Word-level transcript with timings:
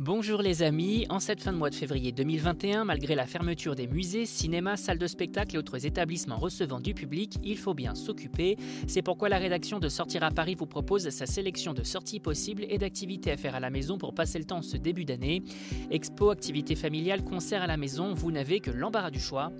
Bonjour 0.00 0.42
les 0.42 0.64
amis, 0.64 1.06
en 1.08 1.20
cette 1.20 1.40
fin 1.40 1.52
de 1.52 1.56
mois 1.56 1.70
de 1.70 1.74
février 1.76 2.10
2021, 2.10 2.84
malgré 2.84 3.14
la 3.14 3.28
fermeture 3.28 3.76
des 3.76 3.86
musées, 3.86 4.26
cinémas, 4.26 4.76
salles 4.76 4.98
de 4.98 5.06
spectacle 5.06 5.54
et 5.54 5.58
autres 5.60 5.86
établissements 5.86 6.36
recevant 6.36 6.80
du 6.80 6.94
public, 6.94 7.36
il 7.44 7.56
faut 7.56 7.74
bien 7.74 7.94
s'occuper. 7.94 8.56
C'est 8.88 9.02
pourquoi 9.02 9.28
la 9.28 9.38
rédaction 9.38 9.78
de 9.78 9.88
Sortir 9.88 10.24
à 10.24 10.32
Paris 10.32 10.56
vous 10.56 10.66
propose 10.66 11.08
sa 11.10 11.26
sélection 11.26 11.74
de 11.74 11.84
sorties 11.84 12.18
possibles 12.18 12.66
et 12.68 12.78
d'activités 12.78 13.30
à 13.30 13.36
faire 13.36 13.54
à 13.54 13.60
la 13.60 13.70
maison 13.70 13.96
pour 13.96 14.14
passer 14.14 14.40
le 14.40 14.46
temps 14.46 14.62
ce 14.62 14.76
début 14.76 15.04
d'année. 15.04 15.44
Expo, 15.92 16.30
activités 16.30 16.74
familiales, 16.74 17.22
concerts 17.22 17.62
à 17.62 17.68
la 17.68 17.76
maison, 17.76 18.14
vous 18.14 18.32
n'avez 18.32 18.58
que 18.58 18.72
l'embarras 18.72 19.12
du 19.12 19.20
choix. 19.20 19.52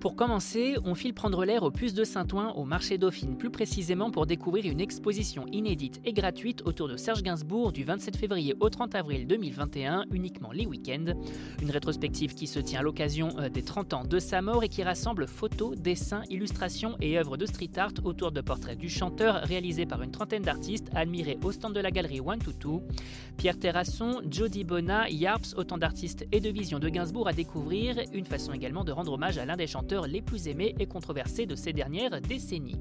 Pour 0.00 0.14
commencer, 0.14 0.76
on 0.84 0.94
file 0.94 1.12
prendre 1.12 1.44
l'air 1.44 1.64
au 1.64 1.72
Puce 1.72 1.92
de 1.92 2.04
Saint-Ouen, 2.04 2.52
au 2.52 2.64
marché 2.64 2.98
Dauphine 2.98 3.36
plus 3.36 3.50
précisément 3.50 4.12
pour 4.12 4.26
découvrir 4.26 4.64
une 4.66 4.80
exposition 4.80 5.44
inédite 5.50 6.00
et 6.04 6.12
gratuite 6.12 6.62
autour 6.66 6.86
de 6.86 6.96
Serge 6.96 7.24
Gainsbourg 7.24 7.72
du 7.72 7.82
27 7.82 8.16
février 8.16 8.54
au 8.60 8.70
30 8.70 8.94
avril 8.94 9.26
2021, 9.26 10.04
uniquement 10.12 10.52
les 10.52 10.66
week-ends. 10.66 11.14
Une 11.60 11.72
rétrospective 11.72 12.34
qui 12.34 12.46
se 12.46 12.60
tient 12.60 12.78
à 12.78 12.82
l'occasion 12.84 13.30
euh, 13.40 13.48
des 13.48 13.62
30 13.62 13.92
ans 13.92 14.04
de 14.04 14.20
sa 14.20 14.40
mort 14.40 14.62
et 14.62 14.68
qui 14.68 14.84
rassemble 14.84 15.26
photos, 15.26 15.76
dessins, 15.76 16.22
illustrations 16.30 16.96
et 17.00 17.18
œuvres 17.18 17.36
de 17.36 17.46
street 17.46 17.76
art 17.76 17.94
autour 18.04 18.30
de 18.30 18.40
portraits 18.40 18.78
du 18.78 18.88
chanteur 18.88 19.42
réalisés 19.42 19.86
par 19.86 20.00
une 20.02 20.12
trentaine 20.12 20.44
d'artistes 20.44 20.90
admirés 20.94 21.38
au 21.42 21.50
stand 21.50 21.74
de 21.74 21.80
la 21.80 21.90
galerie 21.90 22.20
One 22.20 22.38
to 22.38 22.52
Two. 22.52 22.84
Pierre 23.36 23.58
Terrasson, 23.58 24.22
Jody 24.30 24.62
Bona, 24.62 25.10
Yarps, 25.10 25.54
autant 25.56 25.76
d'artistes 25.76 26.24
et 26.30 26.38
de 26.38 26.50
visions 26.50 26.78
de 26.78 26.88
Gainsbourg 26.88 27.26
à 27.26 27.32
découvrir, 27.32 27.96
une 28.12 28.26
façon 28.26 28.52
également 28.52 28.84
de 28.84 28.92
rendre 28.92 29.12
hommage 29.12 29.38
à 29.38 29.44
l'un 29.44 29.56
des 29.56 29.66
chanteurs 29.66 29.87
les 29.96 30.22
plus 30.22 30.48
aimés 30.48 30.74
et 30.78 30.86
controversés 30.86 31.46
de 31.46 31.54
ces 31.54 31.72
dernières 31.72 32.20
décennies. 32.20 32.80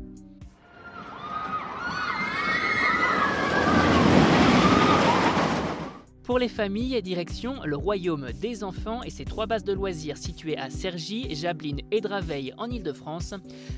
Pour 6.27 6.39
les 6.39 6.49
familles, 6.49 7.01
direction 7.01 7.63
le 7.63 7.77
royaume 7.77 8.33
des 8.41 8.65
enfants 8.65 9.01
et 9.01 9.09
ses 9.09 9.23
trois 9.23 9.45
bases 9.45 9.63
de 9.63 9.71
loisirs 9.71 10.17
situées 10.17 10.57
à 10.57 10.69
Cergy, 10.69 11.33
Jablines 11.33 11.79
et 11.89 12.01
Draveil 12.01 12.53
en 12.57 12.69
Ile-de-France. 12.69 13.33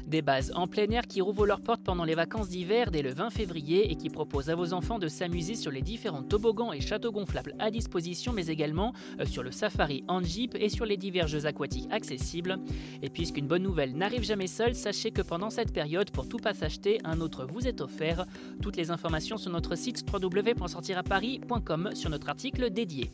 Des 0.07 0.23
bases 0.23 0.51
en 0.55 0.65
plein 0.65 0.89
air 0.89 1.05
qui 1.05 1.21
rouvrent 1.21 1.45
leurs 1.45 1.61
portes 1.61 1.83
pendant 1.83 2.05
les 2.05 2.15
vacances 2.15 2.49
d'hiver 2.49 2.89
dès 2.89 3.03
le 3.03 3.13
20 3.13 3.29
février 3.29 3.91
et 3.91 3.95
qui 3.95 4.09
proposent 4.09 4.49
à 4.49 4.55
vos 4.55 4.73
enfants 4.73 4.97
de 4.97 5.07
s'amuser 5.07 5.53
sur 5.53 5.69
les 5.69 5.83
différents 5.83 6.23
toboggans 6.23 6.73
et 6.73 6.81
châteaux 6.81 7.11
gonflables 7.11 7.53
à 7.59 7.69
disposition, 7.69 8.33
mais 8.33 8.47
également 8.47 8.93
euh, 9.19 9.27
sur 9.27 9.43
le 9.43 9.51
safari 9.51 10.03
en 10.07 10.23
jeep 10.23 10.55
et 10.59 10.69
sur 10.69 10.87
les 10.87 10.97
divers 10.97 11.27
jeux 11.27 11.45
aquatiques 11.45 11.87
accessibles. 11.91 12.57
Et 13.03 13.11
puisqu'une 13.11 13.45
bonne 13.45 13.61
nouvelle 13.61 13.95
n'arrive 13.95 14.23
jamais 14.23 14.47
seule, 14.47 14.73
sachez 14.73 15.11
que 15.11 15.21
pendant 15.21 15.51
cette 15.51 15.71
période, 15.71 16.09
pour 16.09 16.27
tout 16.27 16.39
pas 16.39 16.55
s'acheter, 16.55 16.97
un 17.03 17.21
autre 17.21 17.45
vous 17.45 17.67
est 17.67 17.79
offert. 17.79 18.25
Toutes 18.59 18.75
les 18.75 18.89
informations 18.89 19.37
sur 19.37 19.51
notre 19.51 19.75
site 19.75 20.03
www.sortiraparis.com 20.11 21.91
sur 21.93 22.09
notre 22.09 22.27
article 22.39 22.69
dédié. 22.69 23.11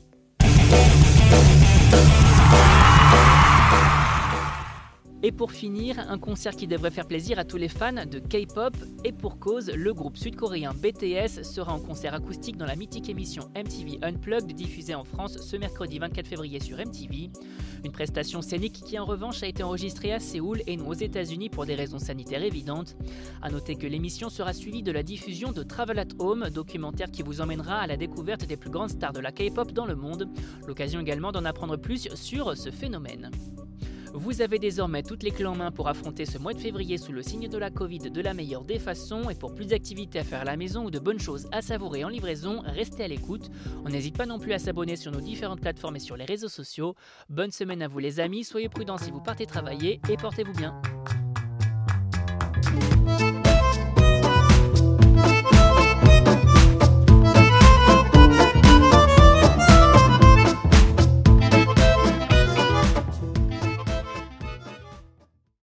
Et 5.27 5.31
pour 5.31 5.51
finir, 5.51 5.97
un 6.07 6.19
concert 6.19 6.55
qui 6.55 6.67
devrait 6.67 6.91
faire 6.91 7.07
plaisir 7.07 7.39
à 7.39 7.45
tous 7.45 7.57
les 7.57 7.67
fans 7.67 8.05
de 8.05 8.19
K-pop. 8.19 8.75
Et 9.03 9.11
pour 9.11 9.39
cause, 9.39 9.71
le 9.71 9.91
groupe 9.91 10.17
sud-coréen 10.17 10.71
BTS 10.75 11.41
sera 11.41 11.73
en 11.73 11.79
concert 11.79 12.13
acoustique 12.13 12.57
dans 12.57 12.67
la 12.67 12.75
mythique 12.75 13.09
émission 13.09 13.49
MTV 13.55 13.97
Unplugged 14.03 14.53
diffusée 14.53 14.93
en 14.93 15.03
France 15.03 15.39
ce 15.39 15.57
mercredi 15.57 15.97
24 15.97 16.27
février 16.27 16.59
sur 16.59 16.77
MTV. 16.77 17.31
Une 17.83 17.91
prestation 17.91 18.43
scénique 18.43 18.83
qui 18.85 18.99
en 18.99 19.05
revanche 19.05 19.41
a 19.41 19.47
été 19.47 19.63
enregistrée 19.63 20.13
à 20.13 20.19
Séoul 20.19 20.61
et 20.67 20.77
non 20.77 20.89
aux 20.89 20.93
États-Unis 20.93 21.49
pour 21.49 21.65
des 21.65 21.73
raisons 21.73 21.97
sanitaires 21.97 22.43
évidentes. 22.43 22.95
A 23.41 23.49
noter 23.49 23.77
que 23.77 23.87
l'émission 23.87 24.29
sera 24.29 24.53
suivie 24.53 24.83
de 24.83 24.91
la 24.91 25.01
diffusion 25.01 25.51
de 25.51 25.63
Travel 25.63 25.97
at 25.97 26.13
Home, 26.19 26.51
documentaire 26.53 27.09
qui 27.09 27.23
vous 27.23 27.41
emmènera 27.41 27.77
à 27.79 27.87
la 27.87 27.97
découverte 27.97 28.45
des 28.45 28.57
plus 28.57 28.69
grandes 28.69 28.91
stars 28.91 29.13
de 29.13 29.21
la 29.21 29.31
K-pop 29.31 29.71
dans 29.71 29.87
le 29.87 29.95
monde. 29.95 30.29
L'occasion 30.67 30.99
également 30.99 31.31
d'en 31.31 31.45
apprendre 31.45 31.77
plus 31.77 32.09
sur 32.13 32.55
ce 32.55 32.69
phénomène. 32.69 33.31
Vous 34.17 34.41
avez 34.41 34.59
désormais 34.59 35.03
toutes 35.03 35.23
les 35.23 35.31
clés 35.31 35.45
en 35.45 35.55
main 35.55 35.71
pour 35.71 35.89
affronter 35.89 36.25
ce 36.25 36.37
mois 36.37 36.53
de 36.53 36.59
février 36.59 36.97
sous 36.97 37.11
le 37.11 37.21
signe 37.21 37.49
de 37.49 37.57
la 37.57 37.69
Covid 37.69 37.99
de 37.99 38.21
la 38.21 38.33
meilleure 38.33 38.63
des 38.63 38.79
façons 38.79 39.29
et 39.29 39.35
pour 39.35 39.53
plus 39.53 39.65
d'activités 39.65 40.19
à 40.19 40.23
faire 40.23 40.39
à 40.39 40.45
la 40.45 40.55
maison 40.55 40.85
ou 40.85 40.89
de 40.89 40.99
bonnes 40.99 41.19
choses 41.19 41.49
à 41.51 41.61
savourer 41.61 42.05
en 42.05 42.07
livraison, 42.07 42.61
restez 42.65 43.03
à 43.03 43.09
l'écoute. 43.09 43.51
On 43.83 43.89
n'hésite 43.89 44.15
pas 44.17 44.25
non 44.25 44.39
plus 44.39 44.53
à 44.53 44.59
s'abonner 44.59 44.95
sur 44.95 45.11
nos 45.11 45.19
différentes 45.19 45.59
plateformes 45.59 45.97
et 45.97 45.99
sur 45.99 46.15
les 46.15 46.23
réseaux 46.23 46.47
sociaux. 46.47 46.95
Bonne 47.29 47.51
semaine 47.51 47.81
à 47.81 47.89
vous 47.89 47.99
les 47.99 48.21
amis, 48.21 48.45
soyez 48.45 48.69
prudents 48.69 48.97
si 48.97 49.11
vous 49.11 49.21
partez 49.21 49.45
travailler 49.45 49.99
et 50.09 50.15
portez-vous 50.15 50.53
bien. 50.53 50.81